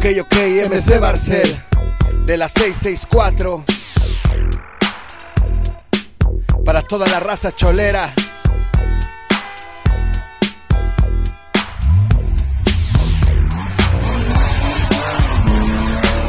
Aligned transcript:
Ok, 0.00 0.06
ok, 0.18 0.34
MC 0.70 0.98
Barcel 0.98 1.62
de 2.24 2.38
la 2.38 2.48
664 2.48 3.64
para 6.64 6.80
toda 6.80 7.06
la 7.06 7.20
raza 7.20 7.52
cholera. 7.52 8.10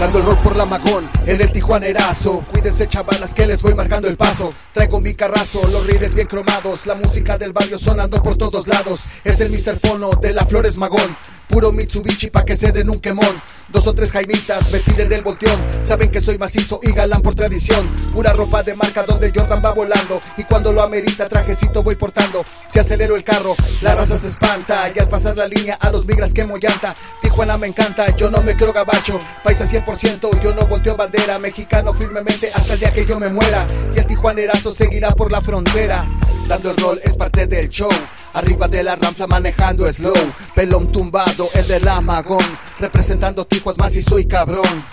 Dando 0.01 0.19
el 0.19 0.25
rol 0.25 0.37
por 0.43 0.57
la 0.57 0.65
magón 0.65 1.09
en 1.25 1.39
el 1.39 1.53
tijuanerazo. 1.53 2.43
Cuídense 2.51 2.89
chavalas 2.89 3.33
que 3.33 3.47
les 3.47 3.61
voy 3.61 3.73
marcando 3.73 4.09
el 4.09 4.17
paso. 4.17 4.49
Traigo 4.73 4.99
mi 4.99 5.13
carrazo, 5.13 5.65
los 5.69 5.87
rires 5.87 6.13
bien 6.13 6.27
cromados. 6.27 6.85
La 6.87 6.95
música 6.95 7.37
del 7.37 7.53
barrio 7.53 7.79
sonando 7.79 8.21
por 8.21 8.35
todos 8.35 8.67
lados. 8.67 9.05
Es 9.23 9.39
el 9.39 9.49
Mr. 9.49 9.79
Pono 9.79 10.09
de 10.09 10.33
la 10.33 10.45
Flores 10.45 10.77
Magón. 10.77 11.15
Puro 11.51 11.73
Mitsubishi 11.73 12.29
pa' 12.29 12.45
que 12.45 12.55
se 12.55 12.71
den 12.71 12.89
un 12.89 13.01
quemón. 13.01 13.41
Dos 13.67 13.85
o 13.87 13.93
tres 13.93 14.11
jaimitas 14.11 14.71
me 14.71 14.79
piden 14.79 15.09
del 15.09 15.21
volteón. 15.21 15.59
Saben 15.83 16.09
que 16.09 16.21
soy 16.21 16.37
macizo 16.37 16.79
y 16.81 16.91
galán 16.93 17.21
por 17.21 17.35
tradición. 17.35 17.85
Pura 18.13 18.31
ropa 18.31 18.63
de 18.63 18.73
marca 18.73 19.03
donde 19.03 19.31
Jordan 19.35 19.61
va 19.63 19.71
volando. 19.71 20.21
Y 20.37 20.45
cuando 20.45 20.71
lo 20.71 20.81
amerita, 20.81 21.27
trajecito 21.27 21.83
voy 21.83 21.95
portando. 21.95 22.43
Si 22.69 22.79
acelero 22.79 23.17
el 23.17 23.25
carro, 23.25 23.53
la 23.81 23.95
raza 23.95 24.17
se 24.17 24.27
espanta. 24.27 24.89
Y 24.95 24.99
al 24.99 25.09
pasar 25.09 25.37
la 25.37 25.47
línea, 25.47 25.75
a 25.75 25.91
los 25.91 26.05
migras 26.05 26.33
quemo 26.33 26.57
llanta. 26.57 26.93
Tijuana 27.21 27.57
me 27.57 27.67
encanta, 27.67 28.15
yo 28.15 28.31
no 28.31 28.41
me 28.41 28.55
creo 28.55 28.71
gabacho. 28.71 29.19
Paisa 29.43 29.65
100%, 29.65 30.41
yo 30.41 30.55
no 30.55 30.65
volteo 30.67 30.95
bandera. 30.95 31.37
Mexicano 31.37 31.93
firmemente 31.93 32.49
hasta 32.53 32.73
el 32.73 32.79
día 32.79 32.93
que 32.93 33.05
yo 33.05 33.19
me 33.19 33.27
muera. 33.27 33.67
Y 33.93 33.99
el 33.99 34.07
tijuanerazo 34.07 34.71
seguirá 34.71 35.11
por 35.11 35.29
la 35.29 35.41
frontera. 35.41 36.07
Dando 36.47 36.71
el 36.71 36.77
rol 36.77 37.01
es 37.03 37.15
parte 37.17 37.45
del 37.45 37.67
show. 37.69 37.91
Arriba 38.33 38.67
de 38.67 38.83
la 38.83 38.95
ranfla 38.95 39.27
manejando 39.27 39.91
slow. 39.91 40.13
Pelón 40.55 40.87
tumbado, 40.91 41.47
el 41.55 41.67
del 41.67 41.87
amagón. 41.87 42.43
Representando 42.79 43.45
tijuas 43.45 43.77
más 43.77 43.95
y 43.95 44.01
soy 44.01 44.25
cabrón. 44.25 44.85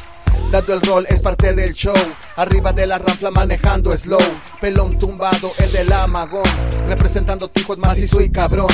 Dando 0.51 0.75
el 0.75 0.81
rol 0.81 1.07
es 1.09 1.21
parte 1.21 1.55
del 1.55 1.73
show. 1.73 1.95
Arriba 2.37 2.73
de 2.73 2.87
la 2.87 2.99
ranfla 2.99 3.31
manejando 3.31 3.97
slow. 3.97 4.19
Pelón 4.61 4.99
tumbado, 4.99 5.51
el 5.61 5.73
del 5.73 5.93
amagón. 5.93 6.49
Representando 6.89 7.49
tijuas 7.49 7.79
más 7.79 7.99
y 7.99 8.09
soy 8.09 8.31
cabrón. 8.31 8.69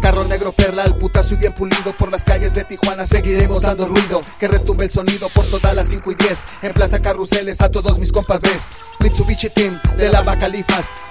Carro 0.00 0.24
negro 0.24 0.52
perla, 0.52 0.84
el 0.84 0.94
putazo 0.94 1.34
y 1.34 1.38
bien 1.38 1.52
pulido 1.52 1.92
Por 1.98 2.12
las 2.12 2.22
calles 2.22 2.54
de 2.54 2.62
Tijuana 2.62 3.04
seguiremos 3.06 3.62
dando 3.62 3.86
ruido 3.86 4.20
Que 4.38 4.46
retumbe 4.46 4.84
el 4.84 4.90
sonido 4.90 5.26
por 5.30 5.44
todas 5.46 5.74
las 5.74 5.88
5 5.88 6.12
y 6.12 6.14
10 6.14 6.38
En 6.62 6.72
Plaza 6.74 7.00
Carruseles 7.00 7.60
a 7.60 7.70
todos 7.70 7.98
mis 7.98 8.12
compas 8.12 8.40
ves 8.40 8.62
Mitsubishi 9.00 9.50
Team 9.50 9.80
de 9.96 10.10
la 10.10 10.22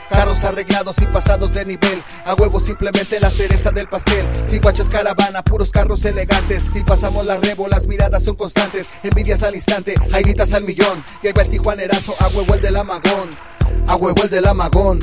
Carros 0.09 0.43
arreglados 0.43 0.95
y 1.01 1.05
pasados 1.05 1.53
de 1.53 1.65
nivel. 1.65 2.01
A 2.25 2.33
huevo 2.35 2.59
simplemente 2.59 3.19
la 3.19 3.29
cereza 3.29 3.71
del 3.71 3.87
pastel. 3.87 4.25
Si 4.45 4.59
guachas 4.59 4.89
caravana, 4.89 5.43
puros 5.43 5.71
carros 5.71 6.05
elegantes. 6.05 6.63
Si 6.73 6.83
pasamos 6.83 7.25
la 7.25 7.37
rebo, 7.37 7.67
las 7.67 7.87
miradas 7.87 8.23
son 8.23 8.35
constantes. 8.35 8.89
Envidias 9.03 9.43
al 9.43 9.55
instante, 9.55 9.95
jairitas 10.11 10.53
al 10.53 10.63
millón. 10.63 11.03
Va 11.35 11.41
el 11.41 11.49
tijuanerazo, 11.49 12.15
a 12.19 12.27
huevo 12.29 12.53
el 12.53 12.61
del 12.61 12.77
amagón. 12.77 13.29
A 13.87 13.95
huevo 13.95 14.23
el 14.23 14.29
del 14.29 14.45
amagón. 14.45 14.99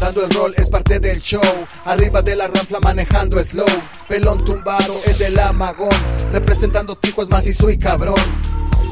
Dando 0.00 0.24
el 0.24 0.30
rol 0.30 0.54
es 0.56 0.68
parte 0.68 0.98
del 0.98 1.20
show. 1.20 1.40
Arriba 1.84 2.20
de 2.20 2.36
la 2.36 2.48
ranfla 2.48 2.80
manejando 2.80 3.42
slow. 3.42 3.66
Pelón 4.08 4.44
tumbado, 4.44 4.94
el 5.06 5.16
del 5.18 5.38
amagón. 5.38 5.96
Representando 6.32 6.96
tijuas 6.96 7.28
más 7.30 7.46
y 7.46 7.78
cabrón. 7.78 8.20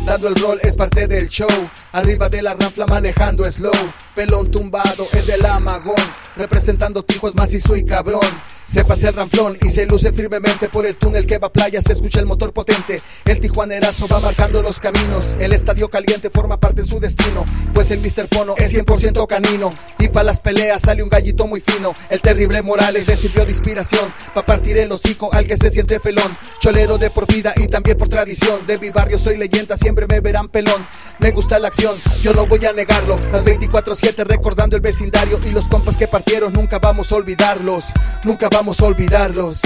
Dando 0.06 0.28
el 0.28 0.36
rol 0.36 0.58
es 0.62 0.76
parte 0.76 1.06
del 1.06 1.28
show 1.28 1.48
Arriba 1.92 2.30
de 2.30 2.40
la 2.40 2.54
ranfla 2.54 2.86
manejando 2.86 3.44
slow 3.50 3.72
Pelón 4.14 4.50
tumbado, 4.50 5.06
el 5.12 5.26
del 5.26 5.44
amagón 5.44 5.94
Representando 6.36 7.02
tijuas 7.02 7.34
más 7.34 7.52
y 7.52 7.84
cabrón 7.84 8.20
se 8.64 8.84
pasea 8.84 9.10
el 9.10 9.16
ranflón 9.16 9.58
y 9.60 9.68
se 9.68 9.84
luce 9.84 10.12
firmemente 10.12 10.68
por 10.70 10.86
el 10.86 10.96
túnel 10.96 11.26
que 11.26 11.36
va 11.36 11.48
a 11.48 11.52
playa, 11.52 11.82
se 11.82 11.92
escucha 11.92 12.20
el 12.20 12.26
motor 12.26 12.54
potente. 12.54 13.02
El 13.26 13.38
tijuanerazo 13.38 14.08
va 14.08 14.20
marcando 14.20 14.62
los 14.62 14.80
caminos. 14.80 15.36
El 15.40 15.52
estadio 15.52 15.90
caliente 15.90 16.30
forma 16.30 16.58
parte 16.58 16.80
de 16.80 16.88
su 16.88 16.98
destino. 16.98 17.44
Pues 17.74 17.90
el 17.90 17.98
Mr. 17.98 18.28
Pono 18.28 18.54
es 18.56 18.72
100% 18.74 19.26
canino. 19.26 19.70
Y 19.98 20.08
para 20.08 20.24
las 20.24 20.40
peleas 20.40 20.80
sale 20.80 21.02
un 21.02 21.10
gallito 21.10 21.46
muy 21.46 21.60
fino. 21.60 21.92
El 22.08 22.22
terrible 22.22 22.62
Morales 22.62 23.06
le 23.06 23.44
de 23.44 23.50
inspiración. 23.50 24.10
Pa' 24.32 24.46
partir 24.46 24.78
el 24.78 24.90
hocico 24.90 25.30
al 25.34 25.46
que 25.46 25.58
se 25.58 25.70
siente 25.70 26.00
felón. 26.00 26.34
Cholero 26.60 26.96
de 26.96 27.10
por 27.10 27.26
vida 27.26 27.52
y 27.56 27.66
también 27.66 27.98
por 27.98 28.08
tradición. 28.08 28.66
De 28.66 28.78
mi 28.78 28.88
barrio 28.88 29.18
soy 29.18 29.36
leyenda, 29.36 29.76
siempre 29.76 30.06
me 30.06 30.20
verán 30.20 30.48
pelón. 30.48 30.86
Me 31.22 31.30
gusta 31.30 31.60
la 31.60 31.68
acción, 31.68 31.94
yo 32.20 32.34
no 32.34 32.46
voy 32.46 32.66
a 32.66 32.72
negarlo. 32.72 33.16
Las 33.30 33.44
24-7 33.44 34.26
recordando 34.26 34.74
el 34.74 34.82
vecindario 34.82 35.38
y 35.46 35.50
los 35.50 35.68
compas 35.68 35.96
que 35.96 36.08
partieron, 36.08 36.52
nunca 36.52 36.80
vamos 36.80 37.12
a 37.12 37.14
olvidarlos. 37.14 37.84
Nunca 38.24 38.48
vamos 38.48 38.80
a 38.80 38.86
olvidarlos. 38.86 39.60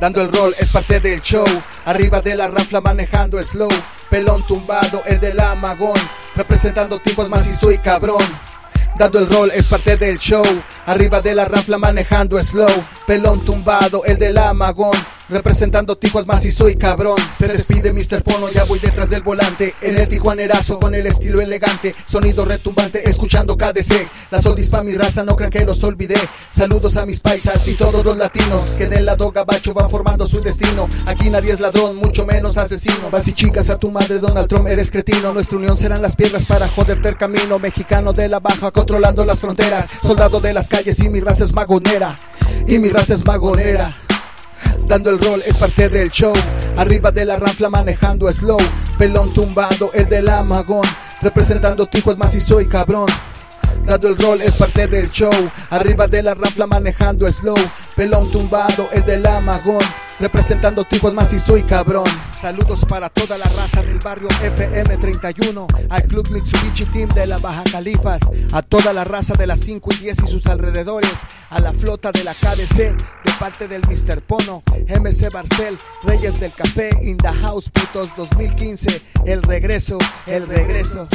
Dando 0.00 0.22
el 0.22 0.32
rol 0.32 0.54
es 0.58 0.70
parte 0.70 0.98
del 0.98 1.20
show. 1.20 1.44
Arriba 1.84 2.22
de 2.22 2.34
la 2.34 2.48
ranfla 2.48 2.80
manejando 2.80 3.38
slow. 3.42 3.68
Pelón 4.08 4.42
tumbado, 4.46 5.02
el 5.04 5.20
del 5.20 5.38
amagón. 5.38 6.00
Representando 6.34 6.98
tipos 6.98 7.28
más 7.28 7.46
y 7.46 7.52
soy 7.52 7.76
cabrón. 7.76 8.24
Dando 9.00 9.18
el 9.18 9.30
rol 9.30 9.50
es 9.54 9.66
parte 9.66 9.96
del 9.96 10.18
show. 10.18 10.44
Arriba 10.84 11.22
de 11.22 11.34
la 11.34 11.46
ranfla 11.46 11.78
manejando 11.78 12.38
slow. 12.44 12.68
Pelón 13.06 13.42
tumbado, 13.46 14.04
el 14.04 14.18
del 14.18 14.36
amagón. 14.36 14.94
Representando 15.30 15.96
Tijuas 15.96 16.26
más 16.26 16.44
y 16.44 16.52
soy 16.52 16.76
cabrón. 16.76 17.16
Se 17.34 17.48
despide 17.48 17.94
Mr. 17.94 18.22
Pono, 18.22 18.50
ya 18.50 18.64
voy 18.64 18.78
detrás 18.78 19.08
del 19.08 19.22
volante. 19.22 19.74
En 19.80 19.96
el 19.96 20.06
tijuanerazo 20.06 20.78
con 20.78 20.94
el 20.94 21.06
estilo 21.06 21.40
elegante. 21.40 21.94
Sonido 22.04 22.44
retumbante, 22.44 23.08
escuchando 23.08 23.49
KDC. 23.60 24.08
La 24.30 24.40
soldis 24.40 24.68
pa' 24.68 24.82
mi 24.82 24.94
raza, 24.94 25.22
no 25.22 25.36
crean 25.36 25.50
que 25.50 25.64
los 25.66 25.84
olvidé. 25.84 26.16
Saludos 26.50 26.96
a 26.96 27.04
mis 27.04 27.20
paisas 27.20 27.68
y 27.68 27.74
todos 27.74 28.02
los 28.02 28.16
latinos. 28.16 28.70
Que 28.78 28.86
del 28.86 29.04
lado 29.04 29.30
gabacho 29.30 29.74
van 29.74 29.90
formando 29.90 30.26
su 30.26 30.40
destino. 30.40 30.88
Aquí 31.04 31.28
nadie 31.28 31.52
es 31.52 31.60
ladrón, 31.60 31.96
mucho 31.96 32.24
menos 32.24 32.56
asesino. 32.56 33.10
Vas 33.10 33.28
y 33.28 33.34
chicas 33.34 33.68
a 33.68 33.78
tu 33.78 33.90
madre, 33.90 34.18
Donald 34.18 34.48
Trump, 34.48 34.66
eres 34.66 34.90
cretino. 34.90 35.34
Nuestra 35.34 35.58
unión 35.58 35.76
serán 35.76 36.00
las 36.00 36.16
piedras 36.16 36.46
para 36.46 36.68
joderte 36.68 37.10
el 37.10 37.18
camino. 37.18 37.58
Mexicano 37.58 38.14
de 38.14 38.28
la 38.28 38.40
baja, 38.40 38.70
controlando 38.70 39.24
las 39.26 39.40
fronteras. 39.40 39.90
Soldado 40.00 40.40
de 40.40 40.54
las 40.54 40.66
calles 40.66 40.98
y 41.00 41.10
mi 41.10 41.20
raza 41.20 41.44
es 41.44 41.52
magonera. 41.52 42.18
Y 42.66 42.78
mi 42.78 42.88
raza 42.88 43.14
es 43.14 43.26
magonera. 43.26 43.94
Dando 44.86 45.10
el 45.10 45.20
rol 45.20 45.40
es 45.46 45.58
parte 45.58 45.90
del 45.90 46.10
show. 46.10 46.32
Arriba 46.78 47.10
de 47.10 47.26
la 47.26 47.36
ranfla 47.36 47.68
manejando 47.68 48.32
slow. 48.32 48.58
Pelón 48.96 49.32
tumbado, 49.34 49.90
el 49.92 50.08
del 50.08 50.30
amagón. 50.30 50.86
Representando 51.20 51.86
tijuas 51.86 52.16
más 52.16 52.34
y 52.34 52.40
soy 52.40 52.66
cabrón. 52.66 53.06
Dando 53.86 54.08
el 54.08 54.16
rol 54.16 54.40
es 54.40 54.56
parte 54.56 54.86
del 54.86 55.10
show. 55.10 55.32
Arriba 55.70 56.06
de 56.06 56.22
la 56.22 56.34
ranfla 56.34 56.66
manejando 56.66 57.30
slow. 57.30 57.56
Pelón 57.96 58.30
tumbado, 58.30 58.88
el 58.92 59.04
del 59.04 59.26
amagón. 59.26 59.84
Representando 60.20 60.84
tijuas 60.84 61.14
más 61.14 61.32
y 61.32 61.38
soy 61.38 61.62
cabrón. 61.62 62.04
Saludos 62.38 62.84
para 62.86 63.08
toda 63.08 63.38
la 63.38 63.46
raza 63.56 63.82
del 63.82 63.98
barrio 63.98 64.28
FM31, 64.28 65.66
al 65.88 66.02
Club 66.04 66.28
Mitsubishi 66.30 66.84
Team 66.86 67.08
de 67.10 67.26
la 67.26 67.38
Baja 67.38 67.64
Califas, 67.70 68.20
a 68.52 68.60
toda 68.60 68.92
la 68.92 69.04
raza 69.04 69.32
de 69.34 69.46
las 69.46 69.60
5 69.60 69.90
y 69.94 69.96
10 69.96 70.22
y 70.24 70.26
sus 70.26 70.46
alrededores, 70.46 71.12
a 71.48 71.60
la 71.60 71.72
flota 71.72 72.12
de 72.12 72.22
la 72.22 72.34
KDC, 72.34 72.76
de 72.76 73.32
parte 73.38 73.66
del 73.66 73.80
Mr. 73.82 74.20
Pono, 74.20 74.62
MC 74.88 75.30
Barcel, 75.32 75.78
Reyes 76.02 76.38
del 76.38 76.52
Café, 76.52 76.90
In 77.02 77.16
the 77.16 77.32
House 77.42 77.70
Putos 77.70 78.14
2015, 78.14 79.02
el 79.24 79.42
regreso, 79.42 79.96
el 80.26 80.46
regreso. 80.46 81.08